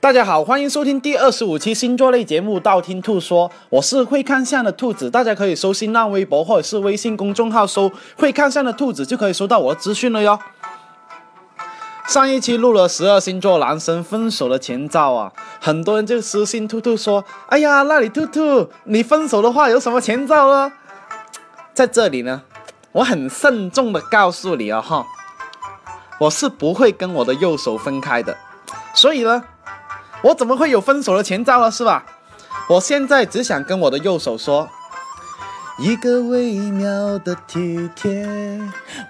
[0.00, 10.38] 大家好，欢迎收听第二十五期星座类节目《道听途说》，我是会看相的兔子，大家可以搜新浪微博或者是微信公众号搜“会看相的兔子”，就可以收到我的资讯了哟。
[12.08, 15.30] 上一期录了十二星座男生分手的前兆啊，
[15.60, 20.72] 很多人就私信兔兔说：“哎呀，那你兔兔，你分手的话有什么前兆呢？”
[21.74, 22.40] 在这里呢，
[22.92, 25.06] 我很慎重的告诉你啊哈，
[26.18, 28.34] 我是不会跟我的右手分开的，
[28.94, 29.44] 所以呢。
[30.22, 32.04] 我怎么会有分手的前兆了，是吧？
[32.68, 34.68] 我现在只想跟我的右手说，
[35.78, 38.60] 一个微妙的体贴。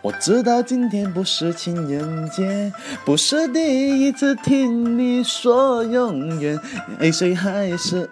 [0.03, 2.73] 我知道今天不是情人节，
[3.05, 6.59] 不是第一次听你说永远，
[7.01, 8.09] 泪水还是……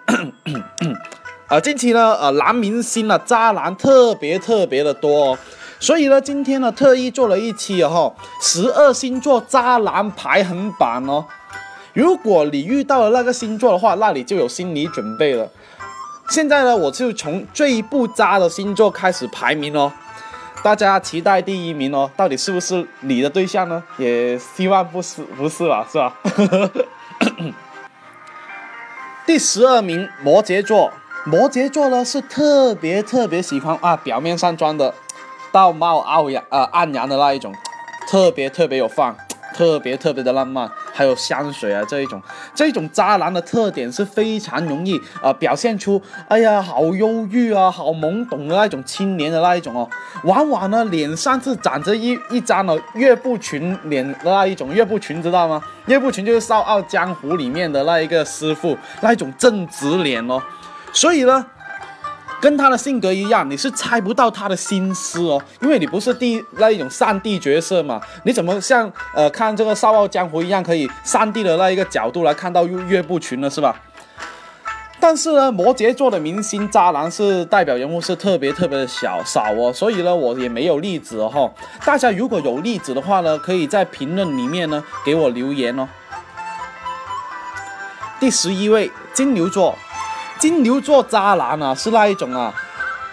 [1.47, 5.35] 啊，近期呢，呃，男明星啊，渣男特别特别的多，
[5.79, 11.25] 所以呢，今天呢，特意做了一期哦，十二星座渣男排行榜哦。
[11.99, 15.49] 如果你遇到了那个星座的话，那你就有心理准备了。
[16.29, 19.91] 现在呢，我就从最不渣的星座开始排名哦，
[20.63, 23.83] 大家期待第一名哦，到底是不是你的对象呢？
[23.97, 26.15] 也希望不是，不是吧，是吧？
[29.27, 30.93] 第十二名，摩羯座。
[31.25, 34.93] 摩羯座呢是特别特别喜欢啊，表面上装的
[35.51, 37.53] 道貌傲然呃岸然的那一种，
[38.09, 39.17] 特别特别有范。
[39.51, 42.21] 特别特别的浪漫，还有香水啊这一种，
[42.53, 49.89] 这种渣男的特点是非常容易啊表现出，哎呀好忧郁啊，好懵懂的那种青年的那一种哦，
[50.25, 55.63] 往往呢脸上是长着一一张的岳不群脸的那一种，岳不群知道吗？
[55.85, 60.41] 岳不群就是《笑傲江湖》里面的那一个师傅，那一种正直脸哦，
[60.91, 61.45] 所以呢。
[62.41, 73.75] 跟他的性格一样，你是猜不到他的心思哦，因为你不是第那一种上帝角色嘛，你怎么像呃看这个《笑傲江湖》一样，可以上帝的那一个角度来看到岳岳不群呢，是吧？
[75.01, 81.53] 但是呢，摩羯座的明星渣男是代表人物是特别特别的小少哦，所以呢，我也没有例子哦。
[81.85, 85.87] 大家如果有例子的话呢，可以在评论里面呢给我留言哦。
[88.19, 89.73] 第十一位，金牛座。
[90.39, 92.53] 金牛座渣男啊，是那一种啊，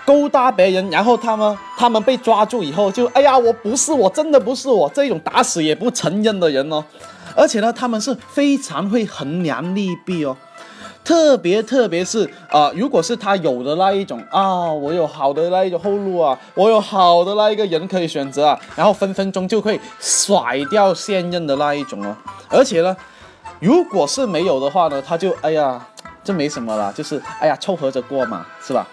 [0.07, 6.83] 勾搭别人，然后他们他们被抓住以后，就哎呀，我不是，我真的不是我，这种打死也不承认的人哦。
[7.35, 10.37] 而且呢，他们是非常会衡量利弊哦，
[11.05, 22.17] 特别特别是啊，如果是他有的那一种啊，我有好的那一种后路啊，我有好的那一个人可以选择啊，然后分分钟就会甩掉现任的那一种哦。
[22.49, 22.97] 而且呢，
[23.59, 25.85] 如果是没有的话呢，他就哎呀。
[26.27, 28.85] 这没什么了，就是哎呀，凑合着过嘛，是吧？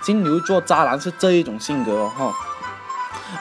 [0.00, 2.32] 金牛座渣男是这一种性格哦，哈。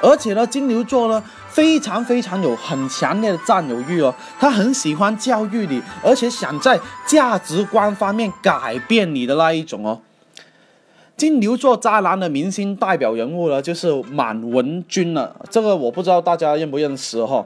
[0.02, 10.02] 而且呢，金牛座呢非常非常有很强烈的占有欲哦，他很喜欢教育你，而且想在价值观方面改变你的那一种哦。
[11.16, 17.46] 金牛座渣男的明星代表人物呢，就是满文军了，这个我不知道大家认不认识哈。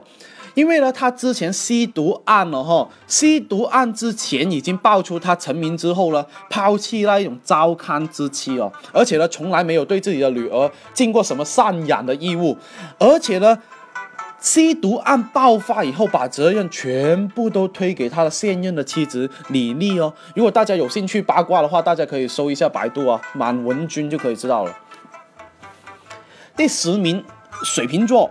[0.54, 12.56] 因为呢，他之前吸毒案了哈，吸毒案之前已经爆出他成名之后呢，抛弃那一种糟糠之妻哦，而且呢，从来没有对自己的女儿尽过什么赡养的义务，
[12.98, 13.58] 而且呢，
[14.38, 20.12] 吸毒案爆发以后，把责任全部都推给他的现任的妻子李丽哦。
[20.34, 24.76] 如果大家有兴趣八卦的话，大家可以搜一下百度啊，满文军就可以知道了。
[26.54, 27.24] 第十名，
[27.64, 28.30] 水瓶座。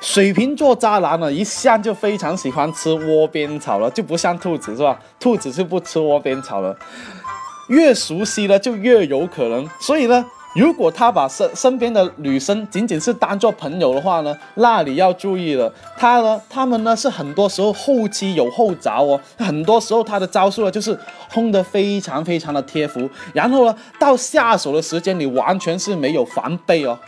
[0.00, 4.98] 水瓶座渣男呢，一向就非常喜欢吃窝边草了，就不像兔子是吧？
[5.20, 6.74] 兔子是不吃窝边草了，
[7.68, 9.68] 越熟悉了就越有可能。
[9.78, 10.24] 所以呢，
[10.54, 15.70] 如果他把身身边的女生仅仅是当做朋友的话呢，那你要注意了。
[15.98, 26.98] 他呢，他们呢是很多时候后期有后着哦，很多时候他的招数呢就是轰得非常非常的贴服，然后呢到下手的时间你完全是没有防备哦。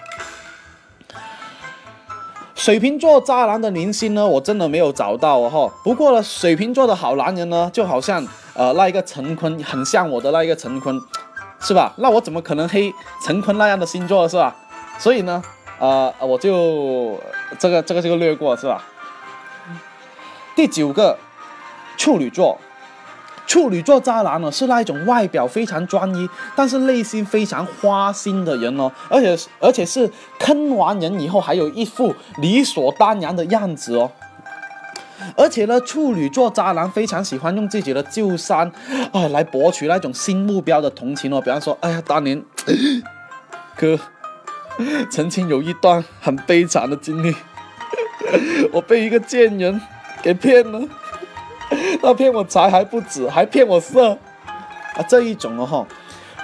[2.55, 5.75] 水瓶座渣男的明星呢，我真的没有找到哦哈。
[5.83, 11.01] 不过呢，水瓶座的好男人呢，就好像呃那一个陈坤，很像我的那一个陈坤，
[11.61, 11.93] 是吧？
[11.97, 12.93] 那我怎么可能黑
[13.25, 14.55] 陈坤那样的星座是吧？
[14.99, 15.43] 所以呢，
[15.79, 17.19] 呃，我就
[17.59, 18.85] 这个这个就略过是吧？
[20.55, 21.19] 第九个，
[21.97, 22.59] 处女座。
[23.47, 34.11] 处女座渣男呢，是那一种外表非常专一，但是内心非常花心的人哦，而且而且是坑完人以后还有一副理所当然的样子哦。
[35.37, 38.71] 而且呢，处女座渣男非常喜欢用自己的旧伤，
[39.13, 41.41] 哎，来博取那种新目标的同情哦。
[41.41, 42.43] 比方说，哎呀，当年
[43.77, 43.99] 哥
[45.11, 47.35] 曾经有一段很悲惨的经历，
[48.73, 49.81] 我被一个贱人
[50.23, 50.81] 给骗了。
[52.03, 55.03] 他骗我财还不止，还骗我色啊！
[55.09, 55.87] 这一种哦，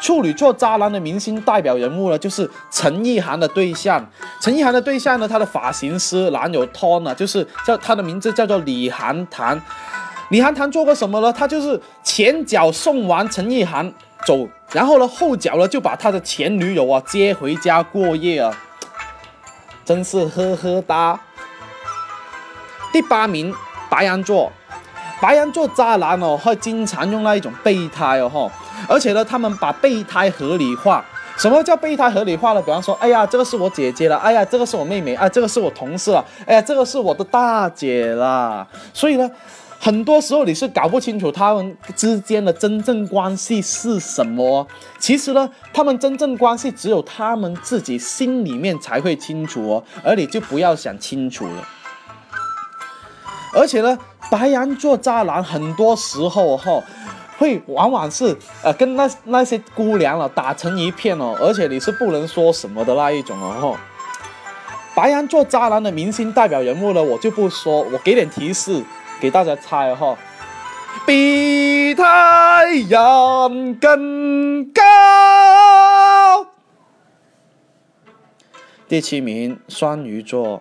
[0.01, 4.09] 处女座渣男的明星代表人物呢，就是陈意涵的对象。
[4.41, 9.61] 陈意涵的对象呢，他的发型师男友 Ton 呢，就是叫他的名字叫做李涵潭。
[10.31, 11.33] 李涵潭做过什么呢？
[11.33, 13.93] 他就是前脚送完陈意涵
[14.25, 18.57] 走，然后呢后脚呢就把他的前女友啊接回家过夜啊，
[19.85, 21.19] 真是呵呵哒。
[22.93, 23.53] 第八名，
[23.91, 24.53] 白羊座。
[25.21, 28.51] 白羊座渣男哦，会经常用那一种备胎哦，哈，
[28.89, 31.05] 而且呢，他们把备胎合理化。
[31.37, 32.61] 什么叫备胎合理化呢？
[32.61, 38.67] 比方说，哎呀，这个是我姐姐了，哎呀，这个是我妹妹，哎，这个是我同事了，哎呀，这个是我的大姐啦。
[38.93, 39.31] 所以呢，
[39.79, 44.67] 很多时候你是搞不清楚他们之间的真正关系是什么。
[44.99, 51.69] 其实呢，他们真正关系只有他们自己心里面才会清楚哦，而你就不要想清楚了。
[53.53, 53.99] 而且呢。
[54.31, 56.83] 白羊座渣男很多时候哈，
[57.39, 63.75] 会往往是呃跟那那些姑娘了打成一片哦，而且你是不能说什么的那一种哦。
[64.95, 68.85] 白羊座渣男的明星代表人物呢，我就不说，我给点提示
[69.19, 70.15] 给大家猜哈。
[71.07, 74.83] 比太阳更高。
[78.87, 80.61] 第七名，双鱼座，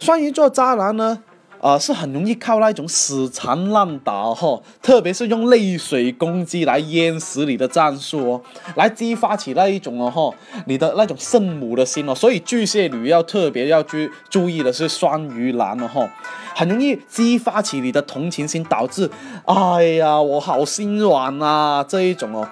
[0.00, 1.22] 双鱼座渣男呢？
[1.60, 8.42] 啊，是很容易靠那一种死缠烂打哈，特别是用泪水攻击来淹死你的战术哦，
[8.76, 10.30] 来激发起那一种哦哈，
[10.66, 12.14] 你的那种圣母的心哦。
[12.14, 13.96] 所以巨蟹女要特别要注
[14.28, 16.10] 注意的是双鱼男哦哈，
[16.54, 19.10] 很容易激发起你的同情心，导致
[19.46, 22.48] 哎呀我好心软呐这一种哦。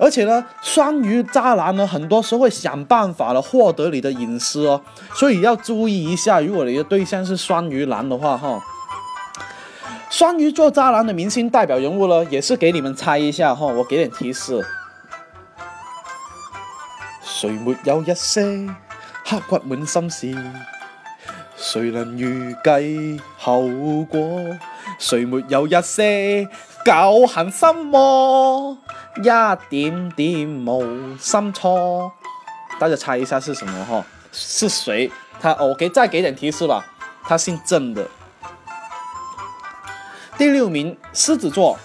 [0.00, 4.80] 而且呢，双鱼渣男呢，很多时候会想办法的获得你的隐私哦，
[5.12, 6.40] 所以要注意一下。
[6.40, 8.58] 如果你的对象是双鱼男的话，哈，
[10.08, 14.64] 双鱼座渣男的明星代表人物呢，也是给你们猜一下哈，我给点提示。
[17.22, 18.66] 谁没有一些
[19.28, 20.34] 刻骨满心事？
[21.56, 23.68] 谁能预计后
[24.08, 24.18] 果？
[24.98, 26.48] 谁没有一些
[26.86, 28.78] 旧恨心魔？
[29.20, 32.10] 一点点无心错，
[32.78, 34.04] 大家猜一下是什么哈？
[34.32, 35.10] 是谁？
[35.40, 36.84] 他我给再给点提示吧，
[37.24, 38.06] 他姓郑的。
[40.38, 41.78] 第六名，狮子座。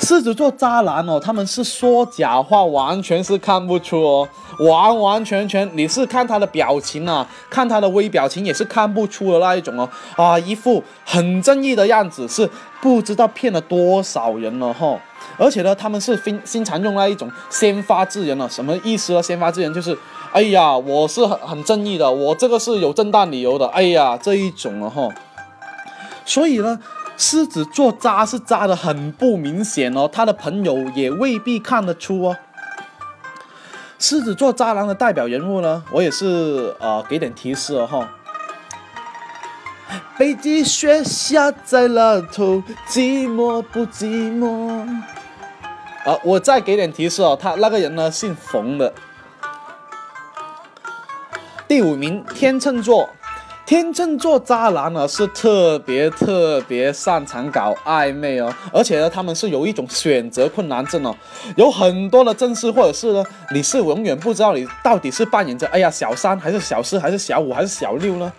[0.00, 4.28] 狮子座渣男哦，他们是说假话，完全是看不出哦，
[4.60, 12.48] 完完全全你是看他的表情啊，看他的微表情也是看不出的那一种哦，啊，一副很正义的样子，是
[12.80, 14.96] 不知道骗了多少人了哈。
[15.36, 19.22] 而且呢，他们是经经常用那一种先发制人了，什么意思呢？
[19.22, 19.96] 先发制人就是，
[20.32, 25.08] 哎呀，我是很很正义的，我这个是有正当理由的，哎呀，这一种了哈。
[26.24, 26.78] 所以呢，
[27.16, 32.36] 狮子座渣是渣的很不明显哦，他的朋友也未必看得出哦。
[33.98, 38.08] 狮子座渣男的代表人物呢，我也是呃给点提示哦哈。
[40.18, 44.06] 北极雪下在了头，寂寞不寂
[44.38, 44.86] 寞？
[46.04, 48.92] 啊，我再给点提示哦，他那个人呢姓冯的。
[51.66, 53.10] 第五名，天秤座，
[53.66, 61.14] 天秤座渣男呢是特别特别擅长搞暧昧哦，而且呢他们是有一种选择困难症哦，
[61.56, 68.32] 有很多的正事或者是呢你是永远不知道你到底是扮演着哎呀小三还是小四还是小五还是小六呢？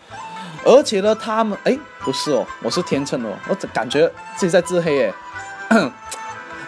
[0.65, 5.13] 而且呢，他们哎，不是哦，我是天秤哦，我感觉自己在自黑哎。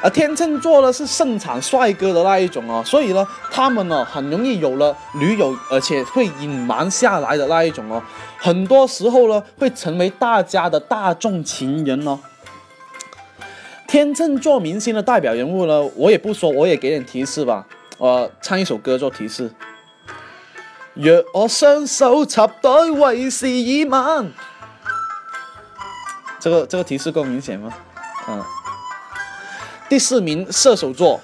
[0.01, 8.01] 啊天秤座呢是盛产帅哥的那一种哦，所以呢，他们呢很容易有了女友，而且会隐瞒下来的那一种哦，
[8.37, 12.17] 很多时候呢会成为大家的大众情人哦。
[13.87, 17.67] 天秤座明星的代表人物呢，我也不说，我也给点提示吧，
[17.99, 19.51] 呃唱一首歌做提示。
[20.93, 24.29] 若我双手插袋，为时已晚。
[26.37, 27.71] 这个这个提示够明显吗？
[28.27, 28.43] 嗯。
[29.87, 31.21] 第四名，射手座。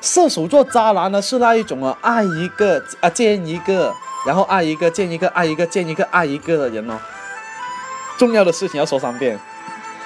[0.00, 3.94] 射手座渣男呢是那一种啊，爱一个啊见一个，
[4.26, 6.98] 然后爱一个见一个，爱一个见一个，爱一个的人哦。
[8.18, 9.38] 重要的事情要说三遍。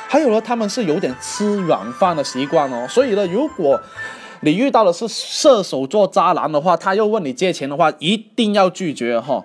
[0.07, 3.81] 还有呢，他们是有点吃软饭的习惯哦，所以呢，如果。
[4.41, 9.45] 你遇到的是射手座渣男的话，他又问你借钱的话，一定要拒绝哈。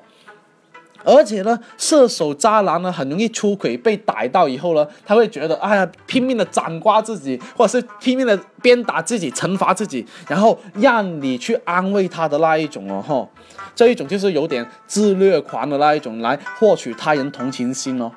[1.05, 13.27] 而且呢，射手渣男呢很容易出轨，被逮到以后呢，他会觉得哎呀，拼命的掌掴自己，或者是拼命的鞭打自己，惩罚自己，然后让你去安慰他的那一种哦哈。
[13.75, 18.09] 这一种就是有点自虐狂的那一种，来获取他人同情心哦。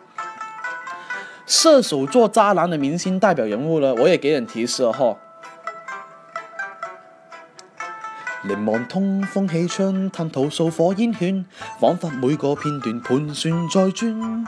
[1.44, 5.16] 射手座渣男的明星代表人物呢，我也给点提示哈。
[8.46, 11.44] 凝望通风气窗，探讨数火烟圈，
[11.80, 14.46] 仿佛每个片段盘旋在转。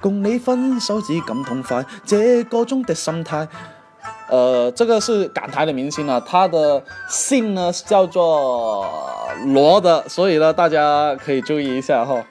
[0.00, 3.46] 共你分手只感痛快，这个中的心态。
[4.28, 8.86] 呃，这个是港台的明星啊，他的姓呢叫做
[9.46, 12.22] 罗的，所以呢大家可以注意一下哈。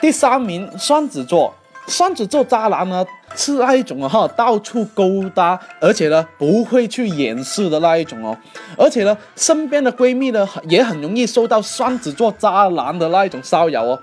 [0.00, 1.54] 第三名，双子座，
[1.86, 8.36] 双子座渣男呢是那一种哦哈，到处勾搭，而且呢不会去掩饰的那一种哦，
[8.76, 13.98] 而且呢身边的闺蜜呢也很容易受到双子座渣男的那一种骚扰哦。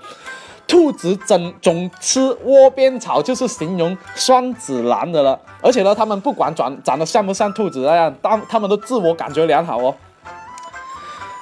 [0.66, 5.36] 兔子总总吃窝边草，就是形容双子男的了。
[5.60, 9.92] 而且呢，他们不管长长得像不像兔子那样，但他们都自我感觉良好哦。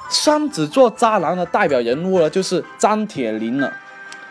[0.08, 3.70] 双子座渣男的代表人物呢，就是张铁林了。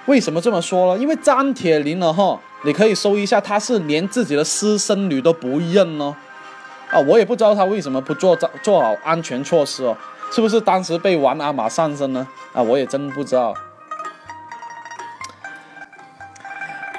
[0.08, 1.00] 为什么这么说呢？
[1.00, 6.16] 因为张铁林呢，哈，你可以搜一下，他是连自己的私生女都不认哦。
[6.90, 9.96] 啊，我也不知道他为什么不做做好安全措施哦，
[10.32, 12.28] 是不是当时被玩阿玛上身呢？
[12.54, 13.54] 啊，我也真不知道。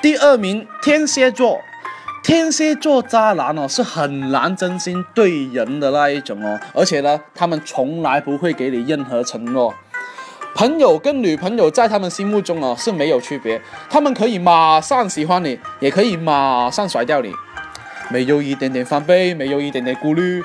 [0.00, 1.58] 第二名，天蝎座，
[2.22, 9.74] 天蝎座渣男哦，是很难真心对人的那一种哦，而且呢，他们从来不会给你任何承诺。
[10.58, 17.32] 朋友跟女朋友在他们心目中哦是没有区别，他们可以马上喜欢你，也可以马上甩掉你，
[18.10, 20.42] 没有一点点防备，没有一点点顾虑。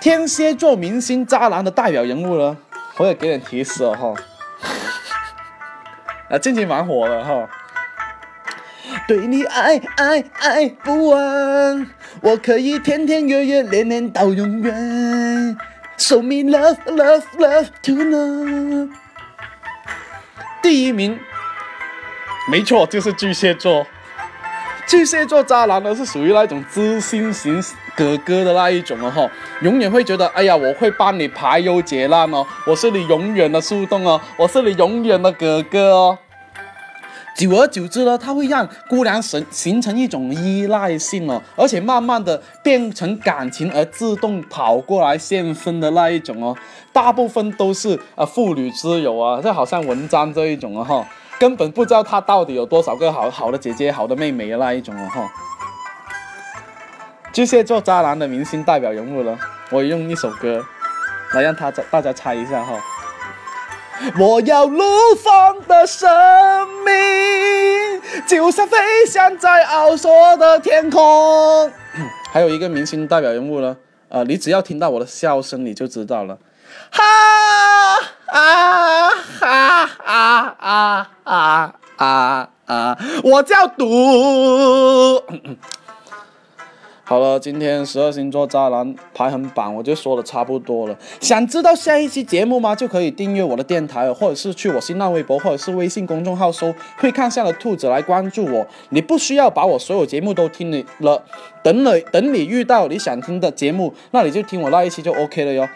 [0.00, 2.56] 天蝎座明星渣男的代表人物呢，
[2.98, 4.14] 我也给点提示了哈，
[6.30, 7.50] 啊，近期蛮火的哈。
[9.08, 11.90] 对你爱爱爱不完，
[12.20, 15.56] 我可以天天月月年年到永远。
[16.02, 18.88] Show me love love love tonight。
[20.60, 21.16] 第一名，
[22.50, 23.86] 没错，就是巨蟹座。
[24.88, 27.62] 巨蟹座渣男呢，是属于那种知心型
[27.94, 29.30] 哥哥的那一种哦，哈，
[29.60, 36.18] 永远会觉得，哎呀，我会帮你排忧解难哦，我是你永远的树洞哦，我是你永远的哥哥哦。
[37.34, 46.56] 久而久之呢，他会让姑娘形形成一种依赖性哦，而且慢慢的变成感情而自动跑过来献身的那一种哦，
[46.92, 51.08] 大部分都是啊妇女之友啊，就好像文章这一种哦哈，
[51.38, 55.32] 根本不知道他到底有多少个好好的姐姐、好的妹妹的那一种哦哈。
[57.32, 59.38] 巨蟹座渣男的明星代表人物呢，
[59.70, 60.62] 我用一首歌
[61.32, 62.78] 来让他大家猜一下哈。
[64.18, 64.82] 我要怒
[65.22, 66.08] 放的生
[66.84, 66.92] 命，
[68.26, 71.70] 就像飞翔在奥索的天空。
[72.32, 73.76] 还有一个明星代表人物呢，
[74.08, 76.38] 呃，你只要听到我的笑声，你就知道了。
[76.90, 77.02] 哈
[78.26, 82.98] 啊哈啊啊啊啊啊！
[83.22, 85.22] 我叫赌。
[87.12, 90.96] 好了，今天十二星座渣男排行榜我就说的差不多了。
[91.20, 92.74] 想知道下一期节目吗？
[92.74, 98.66] 就可以订阅我的电台，或者是去我新浪微博或者是微信公众号搜“会看相的兔子”来关注我。
[98.88, 101.22] 你不需要把我所有节目都听你了，
[101.62, 105.68] 等你等你遇到你想听的节目，那你就听我那一期就 OK 了哟。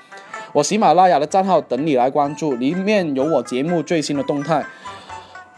[0.55, 4.65] 我喜马拉雅的账号等你来关注，里面有我节目最新的动态。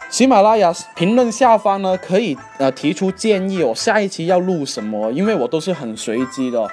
[0.09, 5.11] 喜马拉雅评论下方呢，可以呃提出建议，我下一期要录什么？
[5.11, 6.67] 因为我都是很随机的，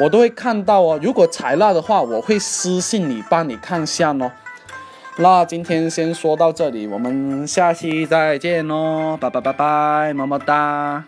[0.00, 0.98] 我都会看到哦。
[1.02, 4.32] 如果采纳的话，我会私信你，帮你看下哦。
[5.18, 11.04] 那今天先说到这里，我们下期再见哦，拜拜拜拜，么么哒。